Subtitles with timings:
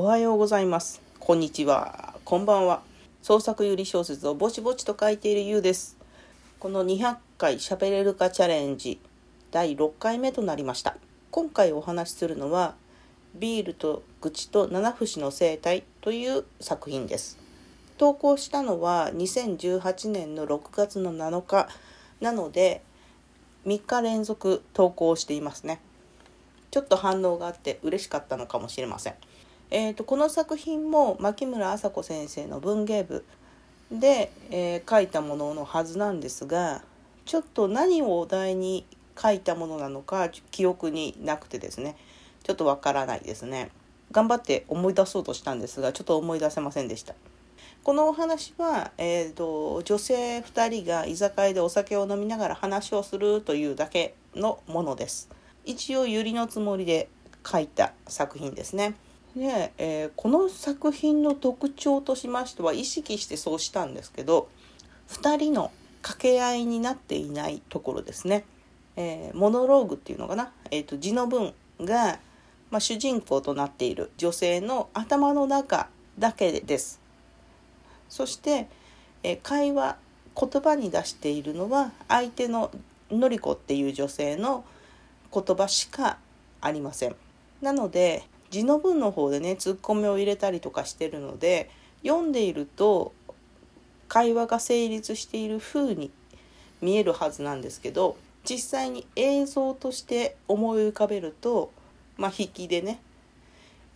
[0.00, 1.02] おはようございます。
[1.18, 2.14] こんにちは。
[2.24, 2.82] こんばんは。
[3.20, 5.96] 創作ゆり小説をぼちぼちと書いているゆうです。
[6.60, 9.00] この200回喋れるかチャレンジ
[9.50, 10.96] 第6回目となりました。
[11.32, 12.76] 今回お話しするのは
[13.34, 17.36] ビールと愚痴と七節の生態という作品です。
[17.96, 21.68] 投稿したのは2018年の6月の7日
[22.20, 22.82] なので
[23.66, 25.80] 3日連続投稿していますね。
[26.70, 29.14] ちょっと反応があって嬉しかったのかもしれません。
[29.70, 33.24] えーと、この作品も牧村麻子先生の文芸部
[33.92, 36.82] で、えー、書いたもののはずなんですが
[37.26, 38.86] ちょっと何をお題に
[39.20, 41.96] 書いたものなのか記憶になくてですね。
[42.44, 43.70] ちょっとわからないですね。
[44.12, 47.14] 頑張って思い出そうとしたんですがちょっと思い出せませんでした。
[47.82, 55.28] このお話は、えーと女性2人が居酒屋でお酒を飲みながら話をするというだけのものです。
[55.66, 57.10] 一応百合のつもりで
[57.44, 58.94] 書いた作品ですね。
[59.38, 64.48] で、えー、この作品の特徴としましては意識してそうしたんですけど
[65.08, 65.70] 2人の
[66.02, 68.44] 掛け合いになっていないところですね。
[68.96, 72.18] えー、モノローグっていうのかな、えーと、字の文が、
[72.70, 77.00] まあ、主人公となっている女性の頭の中だけです。
[78.08, 78.68] そして、
[79.22, 79.96] えー、会話
[80.36, 82.70] 言葉に出しているのは相手の
[83.10, 84.64] のりこっていう女性の
[85.32, 86.18] 言葉しか
[86.60, 87.16] ありません。
[87.60, 91.70] なので字の文の方でねツッコミを入れたりとかしてるので
[92.02, 93.12] 読んでいると
[94.08, 96.10] 会話が成立している風に
[96.80, 98.16] 見えるはずなんですけど
[98.48, 101.70] 実際に映像として思い浮かべると
[102.16, 103.00] まあ引きでね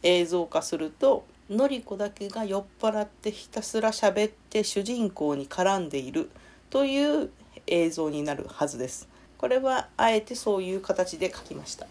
[0.03, 6.31] 映像化するとのりこだけが酔っ払ってひたすら喋って主人公に絡んでいる
[6.71, 7.31] という
[7.67, 9.09] 映像になるはずです。
[9.39, 11.87] これはあえてそういう形で書きました。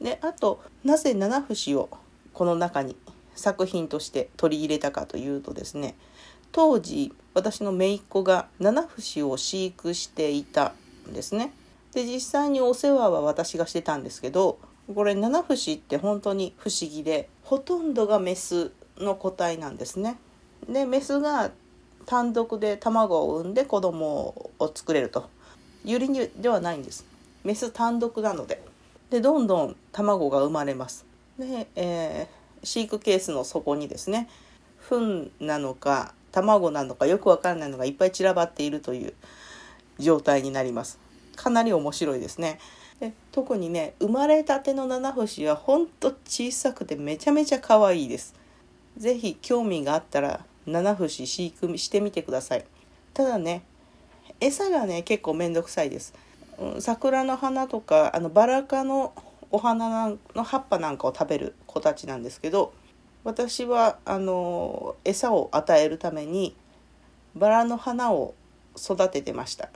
[0.00, 1.88] であとなぜ七節を
[2.32, 2.96] この中に
[3.34, 5.96] 作品として取り入れたかというとですね
[6.52, 10.74] 当時私の姪っ子が七節を飼育していた
[11.08, 11.52] んですね。
[11.92, 14.58] で実際にお世話は私がしてたんですけど
[14.94, 20.18] これ七節って本当に不思議でほとんどがメスの個体なんですね。
[20.68, 21.50] でメスが
[22.06, 25.28] 単独で卵を産んで子供を作れると
[25.84, 27.04] ユリではないんです
[27.44, 28.62] メス単独なので
[29.10, 31.06] でどんどん卵が生まれます。
[31.38, 34.28] で、えー、飼育ケースの底にですね
[34.88, 39.14] 糞なのか卵なのかよくわからないのがいっぱい散らばっているという
[39.98, 40.98] 状態になります。
[41.36, 42.58] かなり面白いですね。
[43.00, 48.34] で特にね生まれたての七星はほんと小さくてめちゃめちゃ可愛いです。
[48.96, 52.64] 是非興味があったら七星飼育してみてください。
[53.14, 53.62] ただね
[54.40, 56.12] 餌がね結構めんどくさいです、
[56.80, 59.12] 桜の花とかあのバラ科の
[59.50, 62.72] お花の葉っぱなんかを食べる子たちなんですけど
[63.24, 66.54] 私はあの餌を与えるために
[67.34, 68.34] バラの花を
[68.76, 69.70] 育ててました。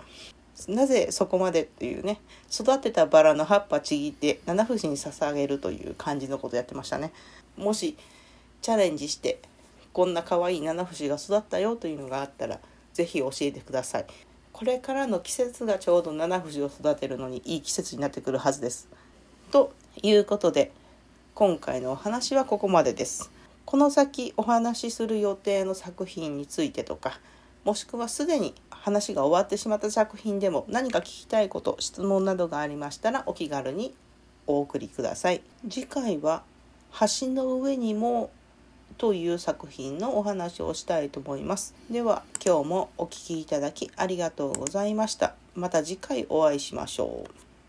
[0.69, 2.21] なぜそこまでっていうね
[2.53, 7.13] 育てたバラの葉っぱちぎって七節に捧げるという感じのことやってましたね。
[7.57, 7.97] もし
[8.61, 9.41] チャレンジして
[9.93, 12.61] こんな可愛い七節が育ったよというのがあったら
[12.93, 14.07] 是非教えてください。
[14.63, 18.89] これからの季節がちょうど七藤を育てるのにいい季節になってくるはずです。
[19.51, 20.71] ということで
[21.35, 23.33] 今回のお話はここまでです。
[23.65, 27.19] この先お話しする予定の作品についてとか
[27.65, 33.93] もしくはすでに話が終わってしまった作品でも何か聞きたいこと質問などがありましたらお気軽に
[34.47, 35.43] お送りください。
[35.69, 36.45] 次回は
[37.21, 38.31] 橋の上にも
[38.99, 41.75] という作品のお話をしたいと思います。
[41.91, 45.35] では今日もお聴きいただきありがとうございました。
[45.55, 47.52] また次回お会いしましょう。